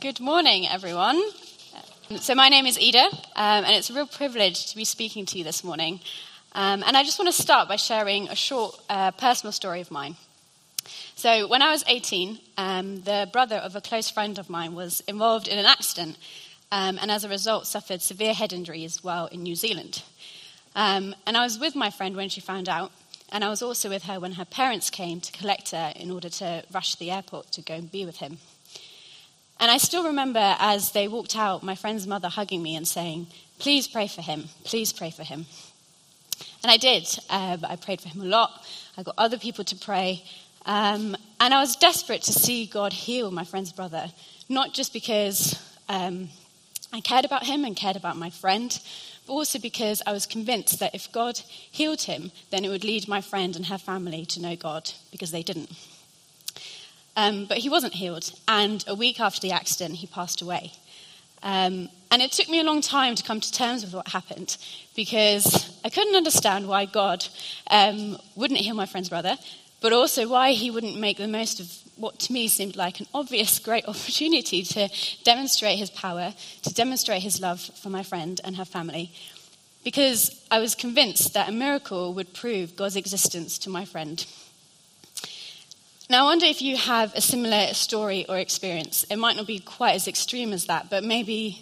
[0.00, 1.20] Good morning, everyone.
[2.20, 3.02] So, my name is Ida,
[3.34, 5.98] um, and it's a real privilege to be speaking to you this morning.
[6.52, 9.90] Um, and I just want to start by sharing a short uh, personal story of
[9.90, 10.14] mine.
[11.16, 15.00] So, when I was 18, um, the brother of a close friend of mine was
[15.08, 16.16] involved in an accident,
[16.70, 20.04] um, and as a result, suffered severe head injuries while in New Zealand.
[20.76, 22.92] Um, and I was with my friend when she found out,
[23.32, 26.28] and I was also with her when her parents came to collect her in order
[26.28, 28.38] to rush the airport to go and be with him.
[29.60, 33.26] And I still remember as they walked out, my friend's mother hugging me and saying,
[33.58, 34.44] Please pray for him.
[34.64, 35.46] Please pray for him.
[36.62, 37.08] And I did.
[37.28, 38.64] Um, I prayed for him a lot.
[38.96, 40.24] I got other people to pray.
[40.64, 44.12] Um, and I was desperate to see God heal my friend's brother,
[44.48, 46.28] not just because um,
[46.92, 48.78] I cared about him and cared about my friend,
[49.26, 53.08] but also because I was convinced that if God healed him, then it would lead
[53.08, 55.70] my friend and her family to know God, because they didn't.
[57.18, 60.70] Um, but he wasn't healed, and a week after the accident, he passed away.
[61.42, 64.56] Um, and it took me a long time to come to terms with what happened
[64.94, 67.26] because I couldn't understand why God
[67.72, 69.36] um, wouldn't heal my friend's brother,
[69.80, 73.06] but also why he wouldn't make the most of what to me seemed like an
[73.12, 74.88] obvious great opportunity to
[75.24, 79.10] demonstrate his power, to demonstrate his love for my friend and her family.
[79.82, 84.24] Because I was convinced that a miracle would prove God's existence to my friend.
[86.10, 89.04] Now, I wonder if you have a similar story or experience.
[89.10, 91.60] It might not be quite as extreme as that, but maybe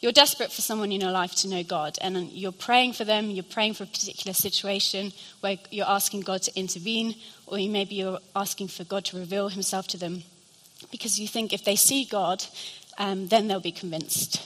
[0.00, 3.28] you're desperate for someone in your life to know God, and you're praying for them,
[3.28, 8.18] you're praying for a particular situation where you're asking God to intervene, or maybe you're
[8.34, 10.22] asking for God to reveal himself to them
[10.90, 12.42] because you think if they see God,
[12.96, 14.42] um, then they'll be convinced.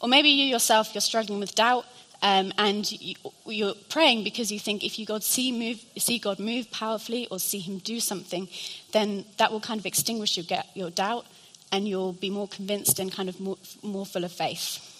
[0.00, 1.84] Or maybe you yourself, you're struggling with doubt
[2.24, 6.38] um, and you, are praying because you think if you God see, move, see God
[6.38, 8.48] move powerfully or see Him do something,
[8.92, 11.26] then that will kind of extinguish your, your doubt
[11.70, 14.90] and you'll be more convinced and kind of more, more full of faith.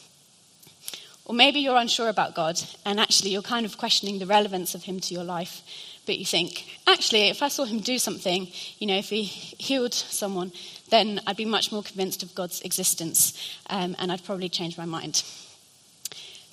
[1.24, 4.82] Or maybe you're unsure about God and actually you're kind of questioning the relevance of
[4.82, 5.62] Him to your life.
[6.04, 9.94] But you think, actually, if I saw Him do something, you know, if He healed
[9.94, 10.52] someone,
[10.90, 14.84] then I'd be much more convinced of God's existence um, and I'd probably change my
[14.84, 15.24] mind.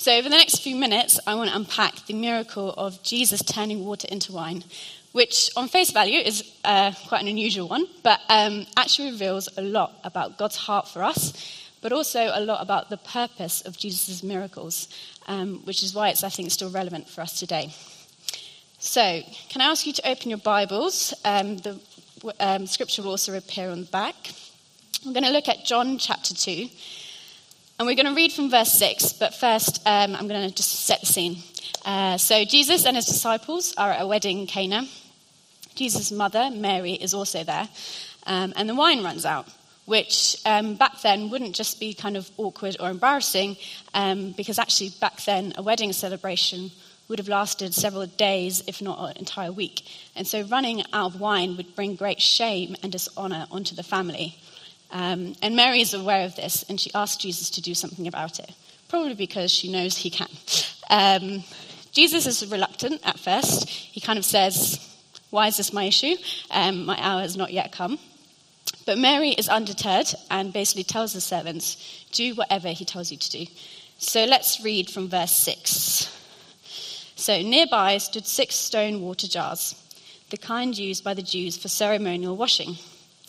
[0.02, 3.86] So, over the next few minutes, I want to unpack the miracle of Jesus turning
[3.86, 4.64] water into wine,
[5.12, 9.62] which on face value is uh, quite an unusual one, but um, actually reveals a
[9.62, 14.24] lot about God's heart for us, but also a lot about the purpose of Jesus'
[14.24, 14.88] miracles,
[15.28, 17.72] um, which is why it's, I think, still relevant for us today.
[18.80, 21.14] So, can I ask you to open your Bibles?
[21.24, 21.80] Um, the
[22.40, 24.16] um, scripture will also appear on the back.
[25.06, 26.70] I'm going to look at John chapter 2.
[27.82, 30.86] And we're going to read from verse 6, but first um, I'm going to just
[30.86, 31.38] set the scene.
[31.84, 34.88] Uh, so, Jesus and his disciples are at a wedding in Cana.
[35.74, 37.68] Jesus' mother, Mary, is also there.
[38.28, 39.48] Um, and the wine runs out,
[39.86, 43.58] which um, back then wouldn't just be kind of awkward or embarrassing,
[43.96, 46.70] um, because actually back then a wedding celebration
[47.08, 49.88] would have lasted several days, if not an entire week.
[50.16, 54.38] And so running out of wine would bring great shame and dishonor onto the family.
[54.92, 58.40] Um, and Mary is aware of this, and she asks Jesus to do something about
[58.40, 58.52] it,
[58.90, 60.28] probably because she knows he can.
[60.90, 61.44] Um,
[61.94, 63.70] Jesus is reluctant at first.
[63.70, 64.80] He kind of says,
[65.30, 66.16] Why is this my issue?
[66.50, 68.00] Um, my hour has not yet come.
[68.86, 73.30] But Mary is undeterred and basically tells the servants, Do whatever he tells you to
[73.30, 73.46] do.
[73.98, 76.18] So let's read from verse 6.
[77.16, 79.76] So nearby stood six stone water jars,
[80.32, 82.78] the kind used by the Jews for ceremonial washing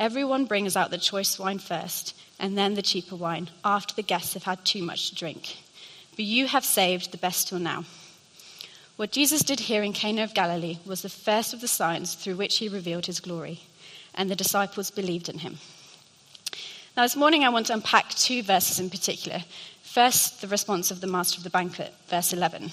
[0.00, 4.32] Everyone brings out the choice wine first and then the cheaper wine after the guests
[4.32, 5.58] have had too much to drink.
[6.16, 7.84] But you have saved the best till now.
[8.96, 12.36] What Jesus did here in Cana of Galilee was the first of the signs through
[12.36, 13.60] which he revealed his glory,
[14.14, 15.58] and the disciples believed in him.
[16.96, 19.44] Now, this morning I want to unpack two verses in particular.
[19.82, 22.72] First, the response of the master of the banquet, verse 11,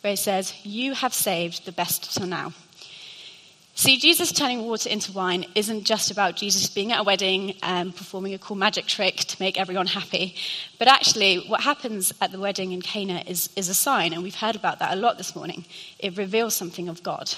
[0.00, 2.54] where he says, You have saved the best till now.
[3.74, 7.96] See, Jesus turning water into wine isn't just about Jesus being at a wedding and
[7.96, 10.34] performing a cool magic trick to make everyone happy.
[10.78, 14.34] But actually, what happens at the wedding in Cana is, is a sign, and we've
[14.34, 15.64] heard about that a lot this morning.
[15.98, 17.34] It reveals something of God.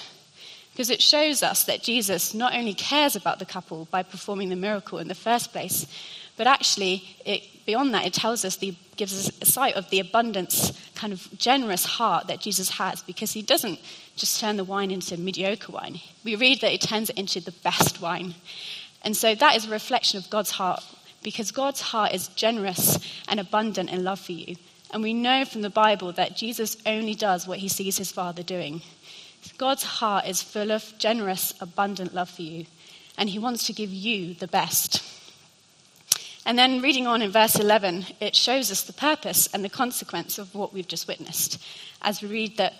[0.73, 4.57] Because it shows us that Jesus not only cares about the couple by performing the
[4.57, 5.87] miracle in the first place,
[6.35, 9.99] but actually, it, beyond that, it tells us the gives us a sight of the
[9.99, 13.79] abundance, kind of generous heart that Jesus has because he doesn't
[14.15, 15.99] just turn the wine into mediocre wine.
[16.23, 18.35] We read that he turns it into the best wine.
[19.03, 20.83] And so that is a reflection of God's heart
[21.23, 24.55] because God's heart is generous and abundant in love for you.
[24.91, 28.43] And we know from the Bible that Jesus only does what he sees his Father
[28.43, 28.81] doing.
[29.57, 32.65] God's heart is full of generous, abundant love for you,
[33.17, 35.03] and he wants to give you the best.
[36.45, 40.37] And then reading on in verse 11, it shows us the purpose and the consequence
[40.37, 41.57] of what we've just witnessed,
[42.03, 42.73] as we read that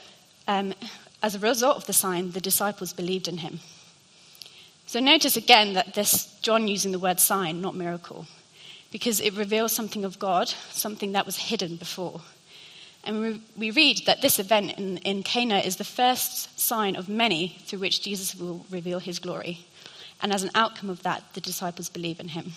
[0.47, 0.75] um,
[1.23, 3.59] as a result of the sign, the disciples believed in him.
[4.85, 8.27] So notice again that this, John using the word sign, not miracle,
[8.91, 12.21] because it reveals something of God, something that was hidden before.
[13.03, 17.57] And we, read that this event in, in Cana is the first sign of many
[17.65, 19.65] through which Jesus will reveal his glory.
[20.21, 22.53] And as an outcome of that, the disciples believe in him.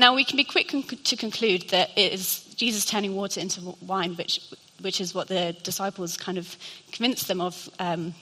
[0.00, 0.68] Now, we can be quick
[1.04, 4.40] to conclude that it is Jesus turning water into wine, which,
[4.80, 6.56] which is what the disciples kind of
[6.90, 8.14] convinced them of um,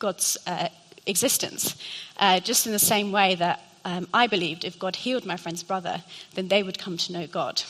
[0.00, 0.68] God's uh,
[1.06, 1.76] existence,
[2.16, 5.62] uh, just in the same way that um, I believed if God healed my friend's
[5.62, 6.02] brother,
[6.34, 7.62] then they would come to know God.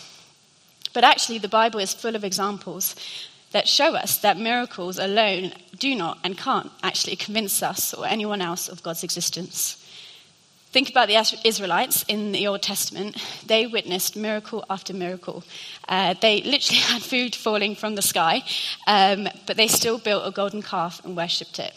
[0.94, 2.96] But actually, the Bible is full of examples
[3.50, 8.40] that show us that miracles alone do not and can't actually convince us or anyone
[8.40, 9.76] else of God's existence.
[10.72, 13.22] Think about the Israelites in the Old Testament.
[13.44, 15.44] They witnessed miracle after miracle.
[15.86, 18.42] Uh, they literally had food falling from the sky,
[18.86, 21.74] um, but they still built a golden calf and worshipped it.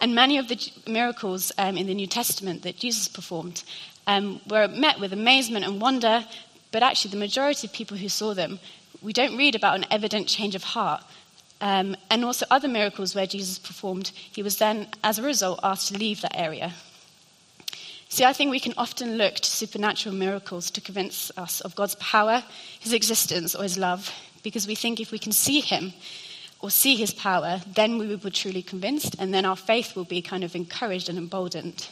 [0.00, 3.64] And many of the miracles um, in the New Testament that Jesus performed
[4.06, 6.24] um, were met with amazement and wonder,
[6.70, 8.60] but actually, the majority of people who saw them,
[9.02, 11.02] we don't read about an evident change of heart.
[11.60, 15.88] Um, and also, other miracles where Jesus performed, he was then, as a result, asked
[15.88, 16.72] to leave that area
[18.12, 21.94] See, I think we can often look to supernatural miracles to convince us of God's
[21.94, 22.42] power,
[22.80, 24.12] his existence, or his love,
[24.42, 25.92] because we think if we can see him
[26.58, 30.04] or see his power, then we will be truly convinced, and then our faith will
[30.04, 31.88] be kind of encouraged and emboldened.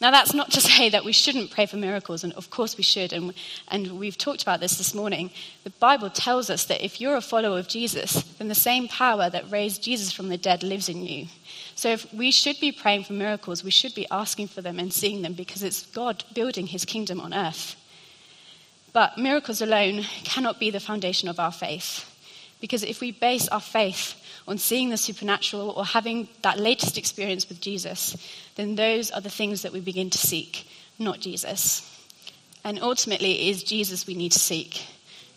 [0.00, 2.82] Now, that's not to say that we shouldn't pray for miracles, and of course we
[2.82, 3.34] should, and,
[3.68, 5.30] and we've talked about this this morning.
[5.62, 9.30] The Bible tells us that if you're a follower of Jesus, then the same power
[9.30, 11.28] that raised Jesus from the dead lives in you.
[11.74, 14.92] So if we should be praying for miracles, we should be asking for them and
[14.92, 17.76] seeing them because it's God building his kingdom on earth.
[18.92, 22.08] But miracles alone cannot be the foundation of our faith.
[22.64, 24.14] Because if we base our faith
[24.48, 28.16] on seeing the supernatural or having that latest experience with Jesus,
[28.54, 30.66] then those are the things that we begin to seek,
[30.98, 31.86] not Jesus.
[32.64, 34.82] And ultimately, it is Jesus we need to seek.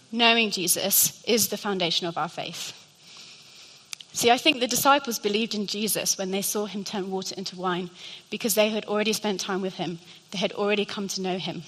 [0.10, 2.72] Knowing Jesus is the foundation of our faith.
[4.14, 7.58] See, I think the disciples believed in Jesus when they saw him turn water into
[7.58, 7.90] wine
[8.30, 10.00] because they had already spent time with him,
[10.32, 11.64] they had already come to know him.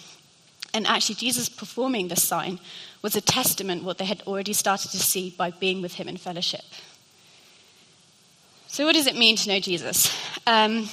[0.74, 2.60] And actually, Jesus performing this sign
[3.01, 6.18] was a testament what they had already started to see by being with him in
[6.18, 6.66] fellowship.
[8.68, 10.16] So, what does it mean to know Jesus?
[10.45, 10.89] Um,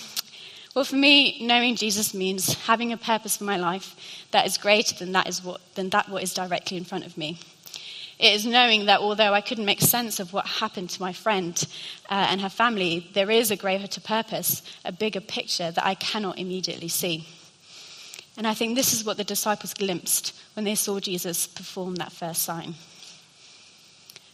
[0.74, 3.94] well, for me, knowing Jesus means having a purpose for my life
[4.30, 7.16] that is greater than that, is what, than that what is directly in front of
[7.16, 7.38] me.
[8.18, 11.62] It is knowing that although I couldn't make sense of what happened to my friend
[12.08, 16.38] uh, and her family, there is a greater purpose, a bigger picture that I cannot
[16.38, 17.26] immediately see.
[18.36, 22.12] And I think this is what the disciples glimpsed when they saw Jesus perform that
[22.12, 22.74] first sign.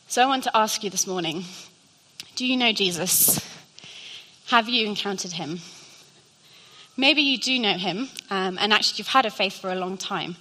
[0.09, 1.45] So I want to ask you this morning
[2.35, 3.41] do you know Jesus?
[4.49, 5.61] Have you encountered him?
[6.97, 9.97] Maybe you do know him, um, and actually you've had a faith for a long
[9.97, 10.37] time.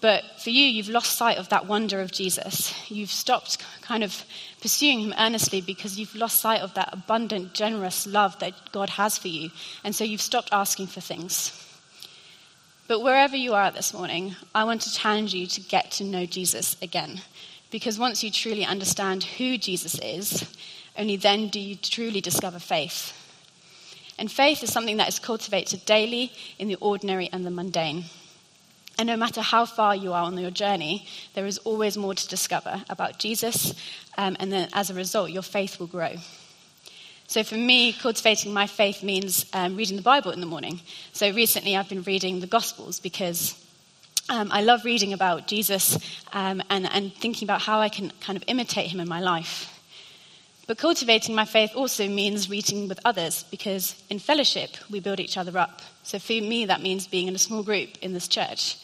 [0.00, 2.74] But for you, you've lost sight of that wonder of Jesus.
[2.90, 4.24] You've stopped kind of
[4.62, 9.18] pursuing him earnestly because you've lost sight of that abundant, generous love that God has
[9.18, 9.50] for you.
[9.84, 11.52] And so you've stopped asking for things.
[12.90, 16.26] But wherever you are this morning, I want to challenge you to get to know
[16.26, 17.20] Jesus again.
[17.70, 20.44] Because once you truly understand who Jesus is,
[20.98, 23.12] only then do you truly discover faith.
[24.18, 28.06] And faith is something that is cultivated daily in the ordinary and the mundane.
[28.98, 32.26] And no matter how far you are on your journey, there is always more to
[32.28, 33.72] discover about Jesus,
[34.18, 36.16] um, and then as a result, your faith will grow.
[37.30, 40.80] So for me, cultivating my faith means um, reading the Bible in the morning.
[41.12, 43.54] So recently, I've been reading the Gospels because
[44.28, 45.96] um, I love reading about Jesus
[46.32, 49.80] um, and, and thinking about how I can kind of imitate him in my life.
[50.66, 55.36] But cultivating my faith also means reading with others because in fellowship we build each
[55.36, 55.82] other up.
[56.02, 58.76] So for me, that means being in a small group in this church.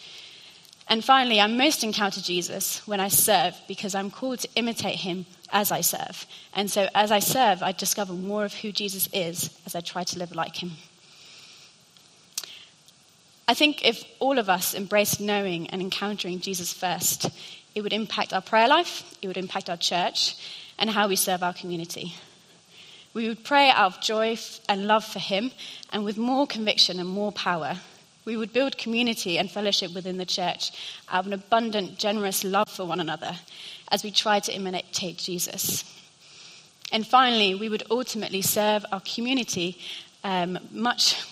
[0.89, 5.27] And finally, I most encounter Jesus when I serve because I'm called to imitate him
[5.51, 6.27] as I serve.
[6.55, 10.05] And so as I serve, I discover more of who Jesus is as I try
[10.05, 10.73] to live like him.
[13.49, 17.31] I think if all of us embraced knowing and encountering Jesus first,
[17.75, 20.37] it would impact our prayer life, it would impact our church,
[20.79, 22.15] and how we serve our community.
[23.15, 24.37] We would pray out of joy
[24.69, 25.53] and love for Him,
[25.93, 27.79] and with more conviction and more power.
[28.27, 30.73] We would build community and fellowship within the church
[31.09, 33.37] out of an abundant, generous love for one another
[33.91, 35.85] as we try to imitate Jesus.
[36.93, 39.79] And finally, we would ultimately serve our community
[40.25, 41.25] um, much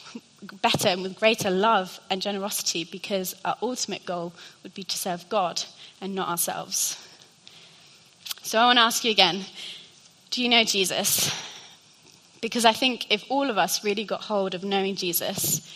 [0.62, 4.32] better and with greater love and generosity because our ultimate goal
[4.62, 5.64] would be to serve God
[6.00, 6.96] and not ourselves.
[8.42, 9.44] So I want to ask you again
[10.30, 11.32] do you know Jesus?
[12.40, 15.72] Because I think if all of us really got hold of knowing Jesus,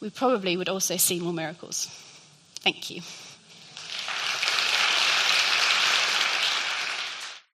[0.00, 1.86] we probably would also see more miracles.
[2.62, 3.02] Thank you.